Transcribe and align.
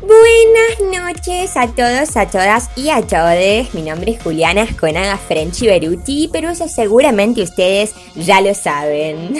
Buenas 0.00 1.04
noches 1.04 1.58
a 1.58 1.66
todos, 1.68 2.16
a 2.16 2.26
todas 2.26 2.70
y 2.74 2.88
a 2.88 3.02
todes. 3.02 3.74
Mi 3.74 3.82
nombre 3.82 4.12
es 4.12 4.22
Juliana 4.22 4.62
Esconaga 4.62 5.18
Frenchy 5.18 5.66
Beruti, 5.66 6.30
pero 6.32 6.48
eso 6.48 6.66
seguramente 6.68 7.42
ustedes 7.42 7.94
ya 8.14 8.40
lo 8.40 8.54
saben. 8.54 9.34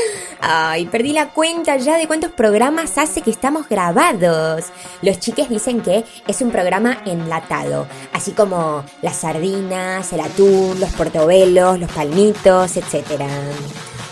Ay, 0.40 0.86
perdí 0.86 1.12
la 1.12 1.28
cuenta 1.28 1.76
ya 1.76 1.96
de 1.96 2.08
cuántos 2.08 2.32
programas 2.32 2.98
hace 2.98 3.22
que 3.22 3.30
estamos 3.30 3.68
grabados. 3.68 4.64
Los 5.00 5.20
chiques 5.20 5.48
dicen 5.48 5.80
que 5.80 6.04
es 6.26 6.40
un 6.40 6.50
programa 6.50 7.02
enlatado, 7.06 7.86
así 8.12 8.32
como 8.32 8.84
las 9.02 9.16
sardinas, 9.16 10.12
el 10.12 10.20
atún, 10.20 10.80
los 10.80 10.90
portobelos, 10.90 11.78
los 11.78 11.92
palmitos, 11.92 12.76
etc. 12.76 13.28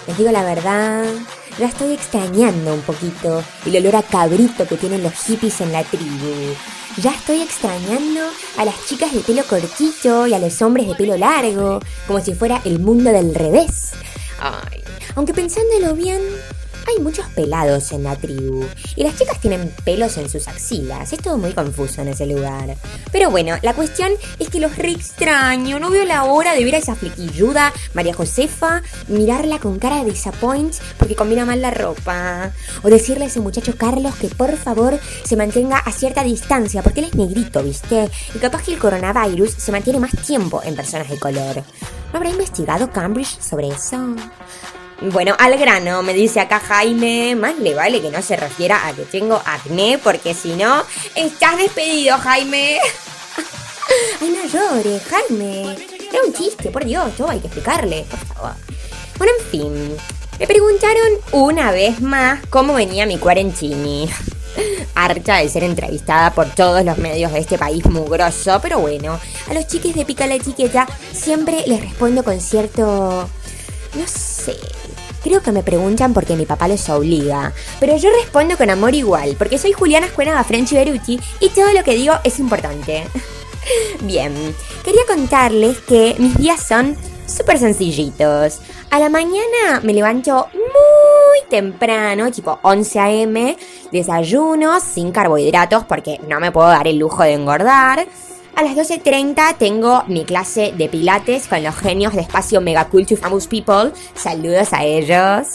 Les 0.07 0.17
digo 0.17 0.31
la 0.31 0.45
verdad, 0.45 1.03
la 1.59 1.67
estoy 1.67 1.93
extrañando 1.93 2.75
un 2.75 2.83
poquito 2.83 3.43
el 3.67 3.77
olor 3.77 3.97
a 3.97 4.03
cabrito 4.03 4.67
que 4.67 4.77
tienen 4.77 5.03
los 5.03 5.15
hippies 5.15 5.61
en 5.61 5.73
la 5.73 5.83
tribu. 5.85 6.55
Ya 6.99 7.13
estoy 7.13 7.43
extrañando 7.43 8.21
a 8.57 8.65
las 8.65 8.87
chicas 8.87 9.13
de 9.13 9.21
pelo 9.21 9.43
cortito 9.45 10.27
y 10.27 10.35
a 10.35 10.39
los 10.39 10.61
hombres 10.63 10.87
de 10.87 10.95
pelo 10.95 11.17
largo, 11.17 11.81
como 12.07 12.21
si 12.21 12.35
fuera 12.35 12.61
el 12.65 12.79
mundo 12.79 13.11
del 13.11 13.35
revés. 13.35 13.93
Ay, 14.41 14.83
aunque 15.17 15.35
pensándolo 15.35 15.95
bien, 15.95 16.21
hay 16.89 17.03
muchos 17.03 17.27
pelados 17.27 17.93
en 17.93 18.05
la 18.05 18.17
tribu 18.17 18.65
y 18.97 19.03
las 19.03 19.17
chicas 19.17 19.41
tienen 19.41 19.73
pelos 19.85 20.17
en 20.17 20.29
sus 20.29 20.49
axilas. 20.49 21.13
Es 21.13 21.21
todo 21.21 21.39
muy 21.39 21.53
confuso 21.53 22.03
en 22.03 22.09
ese 22.09 22.27
lugar. 22.27 22.77
Pero 23.13 23.31
bueno, 23.31 23.57
la 23.63 23.75
cuestión 23.75 24.13
es 24.39 24.49
que 24.49 24.61
los 24.61 24.77
re 24.77 24.91
extraño. 24.91 25.79
No 25.79 25.91
veo 25.91 26.05
la 26.05 26.25
hora 26.25 26.55
de 26.55 26.65
ver 26.65 26.75
a 26.75 26.79
esa 26.79 26.95
flequilluda 26.95 27.73
María 27.95 28.15
Josefa, 28.15 28.83
mirarla 29.09 29.59
con 29.59 29.79
cara 29.79 30.03
de 30.03 30.11
disappoint 30.11 30.75
porque 30.99 31.15
combina 31.15 31.45
mal 31.45 31.61
la 31.61 31.71
ropa. 31.71 32.53
O 32.83 32.89
decirle 32.89 33.25
a 33.25 33.29
ese 33.29 33.41
muchacho 33.41 33.75
Carlos 33.77 34.15
que 34.17 34.29
por 34.29 34.57
favor 34.57 34.99
se 35.25 35.37
mantenga 35.37 35.79
a 35.79 35.93
cierta 35.93 36.25
distancia 36.25 36.83
porque 36.83 37.01
él 37.01 37.07
es 37.07 37.15
negrito, 37.15 37.63
¿viste? 37.63 38.11
Y 38.35 38.39
capaz 38.39 38.63
que 38.63 38.75
el 38.75 38.79
coronavirus 38.79 39.53
se 39.53 39.73
mantiene 39.73 40.01
más 40.01 40.13
tiempo 40.27 40.63
en 40.65 40.75
personas 40.75 41.09
de 41.09 41.19
color. 41.19 41.63
¿No 42.13 42.17
habrá 42.17 42.31
investigado 42.31 42.91
Cambridge 42.91 43.41
sobre 43.41 43.69
eso? 43.69 44.17
Bueno, 45.01 45.37
al 45.39 45.57
grano, 45.57 46.03
me 46.03 46.13
dice 46.13 46.41
acá 46.41 46.59
Jaime. 46.59 47.37
Más 47.37 47.57
le 47.59 47.75
vale 47.75 48.03
que 48.03 48.11
no 48.11 48.21
se 48.21 48.37
refiera 48.37 48.89
a 48.89 48.93
que 48.93 49.05
tengo 49.05 49.41
acné, 49.45 49.99
porque 50.03 50.35
si 50.35 50.55
no, 50.55 50.83
estás 51.15 51.57
despedido, 51.57 52.19
Jaime. 52.19 52.81
Ay, 54.21 54.37
no 54.37 54.49
llores, 54.49 55.03
Jaime. 55.05 55.77
Era 56.11 56.23
un 56.27 56.33
chiste, 56.33 56.71
por 56.71 56.85
Dios, 56.85 57.15
todo 57.17 57.31
hay 57.31 57.39
que 57.39 57.47
explicarle, 57.47 58.07
por 58.11 58.19
favor. 58.19 58.53
Bueno, 59.19 59.33
en 59.39 59.47
fin. 59.47 59.97
Me 60.41 60.47
preguntaron 60.47 61.09
una 61.31 61.71
vez 61.71 62.01
más 62.01 62.45
cómo 62.51 62.75
venía 62.75 63.07
mi 63.07 63.19
cuarentini. 63.19 64.09
Harta 64.97 65.37
de 65.37 65.49
ser 65.49 65.63
entrevistada 65.63 66.33
por 66.33 66.53
todos 66.55 66.85
los 66.85 66.99
medios 66.99 67.33
de 67.33 67.39
este 67.39 67.57
país 67.57 67.85
mugroso, 67.87 68.59
pero 68.61 68.81
bueno, 68.81 69.21
a 69.49 69.55
los 69.55 69.67
chiques 69.69 69.95
de 69.95 70.05
Pica 70.05 70.27
la 70.27 70.35
Etiqueta 70.35 70.89
siempre 71.13 71.63
les 71.67 71.81
respondo 71.81 72.25
con 72.25 72.41
cierto... 72.41 73.29
No 73.99 74.07
sé, 74.07 74.57
Creo 75.25 75.43
que 75.43 75.51
me 75.51 75.65
preguntan 75.65 76.15
porque 76.15 76.37
mi 76.37 76.47
papá 76.47 76.69
los 76.69 76.89
obliga, 76.89 77.53
pero 77.81 77.97
yo 77.97 78.09
respondo 78.23 78.57
con 78.57 78.71
amor 78.71 78.95
igual, 78.95 79.35
porque 79.37 79.59
soy 79.59 79.73
Juliana 79.73 80.07
Escuenaga 80.07 80.45
Frenchy 80.45 80.77
Beruti 80.77 81.19
y 81.41 81.49
todo 81.49 81.73
lo 81.73 81.83
que 81.83 81.95
digo 81.95 82.15
es 82.23 82.39
importante. 82.39 83.05
Bien, 84.03 84.33
quería 84.85 85.03
contarles 85.09 85.81
que 85.81 86.15
mis 86.19 86.37
días 86.39 86.63
son 86.63 86.97
súper 87.27 87.59
sencillitos. 87.59 88.61
A 88.91 89.01
la 89.01 89.09
mañana 89.09 89.81
me 89.83 89.93
levanto 89.93 90.49
muy 90.55 91.49
temprano, 91.51 92.31
tipo 92.31 92.61
11 92.63 93.01
a.m., 93.01 93.57
desayuno 93.91 94.79
sin 94.79 95.11
carbohidratos 95.11 95.85
porque 95.85 96.21
no 96.29 96.39
me 96.39 96.53
puedo 96.53 96.69
dar 96.69 96.87
el 96.87 96.99
lujo 96.99 97.25
de 97.25 97.33
engordar. 97.33 98.07
A 98.59 98.63
las 98.65 98.75
12.30 98.75 99.57
tengo 99.57 100.03
mi 100.09 100.25
clase 100.25 100.75
de 100.77 100.89
pilates 100.89 101.47
con 101.47 101.63
los 101.63 101.77
genios 101.77 102.13
de 102.15 102.23
espacio 102.23 102.61
Mega 102.61 102.87
Cool 102.87 103.07
to 103.07 103.17
Famous 103.17 103.47
People. 103.47 103.93
Saludos 104.17 104.73
a 104.73 104.83
ellos. 104.83 105.51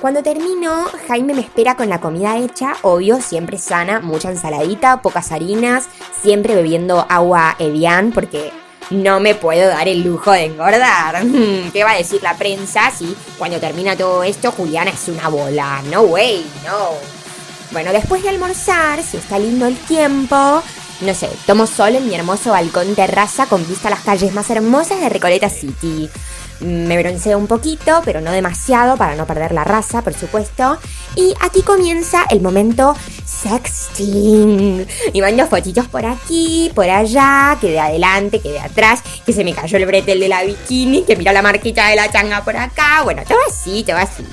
Cuando 0.00 0.22
termino, 0.22 0.84
Jaime 1.08 1.34
me 1.34 1.40
espera 1.40 1.74
con 1.74 1.88
la 1.88 2.00
comida 2.00 2.38
hecha, 2.38 2.76
obvio, 2.82 3.20
siempre 3.20 3.58
sana, 3.58 3.98
mucha 3.98 4.30
ensaladita, 4.30 5.02
pocas 5.02 5.32
harinas, 5.32 5.88
siempre 6.22 6.54
bebiendo 6.54 7.04
agua 7.08 7.56
Evian 7.58 8.12
porque 8.12 8.52
no 8.90 9.18
me 9.18 9.34
puedo 9.34 9.66
dar 9.68 9.88
el 9.88 10.04
lujo 10.04 10.30
de 10.30 10.44
engordar. 10.44 11.24
¿Qué 11.72 11.82
va 11.82 11.90
a 11.90 11.98
decir 11.98 12.22
la 12.22 12.36
prensa 12.36 12.92
si 12.92 13.16
cuando 13.38 13.58
termina 13.58 13.96
todo 13.96 14.22
esto 14.22 14.52
Juliana 14.52 14.92
es 14.92 15.08
una 15.08 15.26
bola? 15.26 15.82
No 15.90 16.02
way, 16.02 16.46
no. 16.64 16.90
Bueno, 17.72 17.92
después 17.92 18.22
de 18.22 18.28
almorzar, 18.28 19.02
si 19.02 19.16
está 19.16 19.36
lindo 19.36 19.66
el 19.66 19.76
tiempo, 19.76 20.62
no 21.00 21.14
sé, 21.14 21.28
tomo 21.46 21.66
sol 21.66 21.94
en 21.94 22.08
mi 22.08 22.14
hermoso 22.14 22.50
balcón 22.50 22.94
terraza 22.94 23.46
con 23.46 23.66
vista 23.66 23.88
a 23.88 23.90
las 23.90 24.00
calles 24.00 24.32
más 24.32 24.48
hermosas 24.50 25.00
de 25.00 25.08
Recoleta 25.08 25.50
City. 25.50 26.08
Me 26.60 26.96
bronceo 26.96 27.36
un 27.36 27.46
poquito, 27.46 28.00
pero 28.02 28.22
no 28.22 28.32
demasiado 28.32 28.96
para 28.96 29.14
no 29.14 29.26
perder 29.26 29.52
la 29.52 29.62
raza, 29.62 30.00
por 30.00 30.14
supuesto. 30.14 30.78
Y 31.14 31.34
aquí 31.42 31.60
comienza 31.60 32.24
el 32.30 32.40
momento 32.40 32.96
sexting. 33.26 34.86
Y 35.12 35.20
mando 35.20 35.46
fotitos 35.48 35.86
por 35.88 36.06
aquí, 36.06 36.72
por 36.74 36.88
allá, 36.88 37.58
que 37.60 37.72
de 37.72 37.80
adelante, 37.80 38.40
que 38.40 38.52
de 38.52 38.60
atrás, 38.60 39.02
que 39.26 39.34
se 39.34 39.44
me 39.44 39.52
cayó 39.52 39.76
el 39.76 39.84
bretel 39.84 40.18
de 40.18 40.28
la 40.28 40.44
bikini, 40.44 41.02
que 41.02 41.16
mira 41.16 41.34
la 41.34 41.42
marquita 41.42 41.88
de 41.88 41.96
la 41.96 42.10
changa 42.10 42.42
por 42.42 42.56
acá. 42.56 43.02
Bueno, 43.04 43.22
todo 43.28 43.38
así, 43.46 43.84
todo 43.84 43.98
así. 43.98 44.24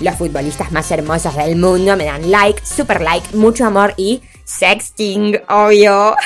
Los 0.00 0.16
futbolistas 0.16 0.72
más 0.72 0.90
hermosos 0.90 1.36
del 1.36 1.54
mundo 1.54 1.96
me 1.96 2.06
dan 2.06 2.28
like, 2.28 2.60
super 2.66 3.00
like, 3.00 3.36
mucho 3.36 3.64
amor 3.64 3.94
y 3.96 4.22
sexting, 4.48 5.40
obvio. 5.48 6.16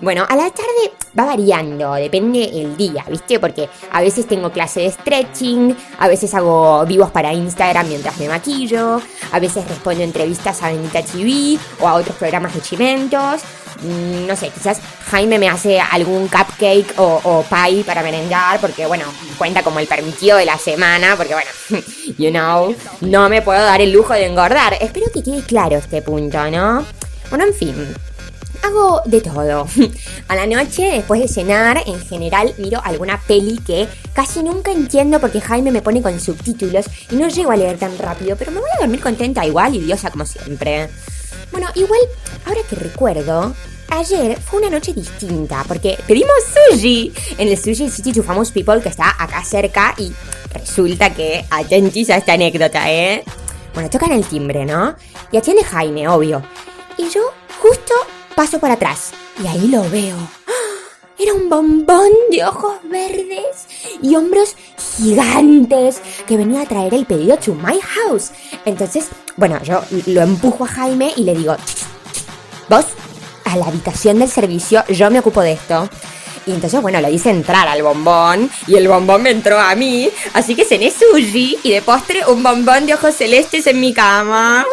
Bueno, 0.00 0.24
a 0.28 0.36
la 0.36 0.50
tarde 0.50 0.92
va 1.18 1.24
variando, 1.24 1.94
depende 1.94 2.44
el 2.44 2.76
día, 2.76 3.04
¿viste? 3.10 3.40
Porque 3.40 3.68
a 3.90 4.00
veces 4.00 4.28
tengo 4.28 4.52
clase 4.52 4.80
de 4.80 4.92
stretching, 4.92 5.76
a 5.98 6.06
veces 6.06 6.32
hago 6.34 6.86
vivos 6.86 7.10
para 7.10 7.32
Instagram 7.32 7.88
mientras 7.88 8.16
me 8.18 8.28
maquillo, 8.28 9.00
a 9.32 9.40
veces 9.40 9.66
respondo 9.68 10.04
entrevistas 10.04 10.62
a 10.62 10.68
Benita 10.68 11.02
TV 11.02 11.58
o 11.80 11.88
a 11.88 11.94
otros 11.94 12.16
programas 12.16 12.54
de 12.54 12.60
chimentos. 12.60 13.42
Mm, 13.82 14.26
no 14.26 14.36
sé, 14.36 14.50
quizás 14.50 14.80
Jaime 15.10 15.38
me 15.38 15.48
hace 15.48 15.80
algún 15.80 16.28
cupcake 16.28 16.94
o, 16.98 17.20
o 17.24 17.42
pie 17.42 17.82
para 17.82 18.02
merendar, 18.02 18.60
porque 18.60 18.86
bueno, 18.86 19.04
cuenta 19.38 19.64
como 19.64 19.80
el 19.80 19.88
permitido 19.88 20.36
de 20.36 20.44
la 20.44 20.58
semana, 20.58 21.16
porque 21.16 21.34
bueno, 21.34 21.50
you 22.18 22.30
know, 22.30 22.76
no 23.00 23.28
me 23.28 23.42
puedo 23.42 23.60
dar 23.60 23.80
el 23.80 23.90
lujo 23.90 24.12
de 24.12 24.26
engordar. 24.26 24.76
Espero 24.80 25.06
que 25.12 25.24
quede 25.24 25.42
claro 25.42 25.76
este 25.76 26.02
punto, 26.02 26.48
¿no? 26.50 26.84
Bueno, 27.30 27.44
en 27.44 27.54
fin. 27.54 27.74
Hago 28.62 29.02
de 29.04 29.20
todo. 29.20 29.66
A 30.28 30.36
la 30.36 30.46
noche, 30.46 30.82
después 30.82 31.20
de 31.20 31.28
cenar, 31.28 31.82
en 31.86 32.00
general 32.00 32.54
miro 32.58 32.80
alguna 32.82 33.20
peli 33.20 33.58
que 33.58 33.86
casi 34.14 34.42
nunca 34.42 34.72
entiendo 34.72 35.20
porque 35.20 35.40
Jaime 35.40 35.70
me 35.70 35.82
pone 35.82 36.02
con 36.02 36.18
subtítulos 36.18 36.86
y 37.10 37.16
no 37.16 37.28
llego 37.28 37.52
a 37.52 37.56
leer 37.56 37.78
tan 37.78 37.96
rápido, 37.98 38.36
pero 38.36 38.50
me 38.50 38.60
voy 38.60 38.68
a 38.76 38.80
dormir 38.80 39.00
contenta 39.00 39.46
igual 39.46 39.74
y 39.74 39.80
diosa 39.80 40.10
como 40.10 40.26
siempre. 40.26 40.88
Bueno, 41.52 41.68
igual, 41.74 42.00
ahora 42.46 42.60
que 42.68 42.76
recuerdo, 42.76 43.54
ayer 43.90 44.38
fue 44.40 44.60
una 44.60 44.70
noche 44.70 44.92
distinta 44.92 45.64
porque 45.66 45.98
pedimos 46.06 46.32
sushi 46.70 47.12
en 47.38 47.48
el 47.48 47.56
Sushi 47.56 47.88
City 47.88 48.12
to 48.12 48.22
Famous 48.22 48.50
People 48.50 48.82
que 48.82 48.88
está 48.88 49.14
acá 49.22 49.44
cerca 49.44 49.94
y 49.96 50.12
resulta 50.52 51.14
que 51.14 51.44
atentis 51.50 52.10
a 52.10 52.16
esta 52.16 52.34
anécdota, 52.34 52.90
¿eh? 52.90 53.24
Bueno, 53.72 53.88
tocan 53.88 54.12
el 54.12 54.26
timbre, 54.26 54.64
¿no? 54.64 54.96
Y 55.30 55.36
atiende 55.36 55.62
Jaime, 55.64 56.08
obvio. 56.08 56.42
Justo 57.68 57.92
paso 58.34 58.58
para 58.58 58.74
atrás 58.74 59.10
y 59.44 59.46
ahí 59.46 59.68
lo 59.68 59.82
veo. 59.90 60.16
¡Ah! 60.16 60.52
Era 61.18 61.34
un 61.34 61.50
bombón 61.50 62.08
de 62.30 62.42
ojos 62.42 62.76
verdes 62.84 63.66
y 64.00 64.16
hombros 64.16 64.56
gigantes 64.96 66.00
que 66.26 66.38
venía 66.38 66.62
a 66.62 66.66
traer 66.66 66.94
el 66.94 67.04
pedido 67.04 67.36
to 67.36 67.52
my 67.52 67.78
house. 67.78 68.30
Entonces, 68.64 69.08
bueno, 69.36 69.62
yo 69.62 69.82
lo 70.06 70.22
empujo 70.22 70.64
a 70.64 70.68
Jaime 70.68 71.12
y 71.14 71.24
le 71.24 71.34
digo, 71.34 71.56
vos, 72.70 72.86
a 73.44 73.56
la 73.58 73.66
habitación 73.66 74.18
del 74.18 74.30
servicio, 74.30 74.82
yo 74.88 75.10
me 75.10 75.18
ocupo 75.18 75.42
de 75.42 75.52
esto. 75.52 75.90
Y 76.46 76.52
entonces, 76.52 76.80
bueno, 76.80 77.02
le 77.02 77.10
hice 77.10 77.28
entrar 77.28 77.68
al 77.68 77.82
bombón 77.82 78.50
y 78.66 78.76
el 78.76 78.88
bombón 78.88 79.24
me 79.24 79.30
entró 79.30 79.58
a 79.58 79.74
mí. 79.74 80.08
Así 80.32 80.54
que 80.54 80.64
cené 80.64 80.90
sushi 80.90 81.58
y 81.62 81.72
de 81.72 81.82
postre 81.82 82.24
un 82.28 82.42
bombón 82.42 82.86
de 82.86 82.94
ojos 82.94 83.14
celestes 83.14 83.66
en 83.66 83.78
mi 83.78 83.92
cama. 83.92 84.64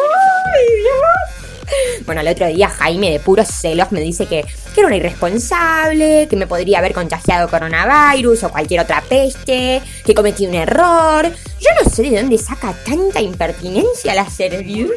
Bueno, 2.06 2.20
el 2.20 2.28
otro 2.28 2.46
día 2.46 2.68
Jaime 2.68 3.10
de 3.10 3.18
puros 3.18 3.48
celos 3.48 3.90
me 3.90 4.00
dice 4.00 4.26
que, 4.26 4.44
era 4.76 4.86
una 4.86 4.96
irresponsable, 4.96 6.28
que 6.28 6.36
me 6.36 6.46
podría 6.46 6.78
haber 6.78 6.92
contagiado 6.92 7.48
coronavirus 7.48 8.44
o 8.44 8.50
cualquier 8.50 8.80
otra 8.80 9.02
peste, 9.02 9.82
que 10.04 10.14
cometí 10.14 10.46
un 10.46 10.54
error. 10.54 11.24
Yo 11.60 11.70
no 11.82 11.90
sé 11.90 12.02
de 12.02 12.20
dónde 12.20 12.38
saca 12.38 12.72
tanta 12.84 13.20
impertinencia 13.20 14.14
la 14.14 14.28
servir. 14.30 14.94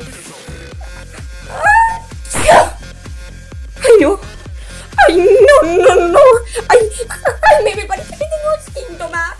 ¡Ay, 3.81 4.01
no! 4.01 4.19
¡Ay, 5.07 5.17
no, 5.17 5.77
no, 5.77 6.07
no! 6.09 6.19
¡Ay, 6.67 6.79
ay 7.09 7.63
me, 7.63 7.75
me 7.75 7.85
parece 7.85 8.11
que 8.11 8.17
tengo 8.17 8.87
síntomas! 8.87 9.38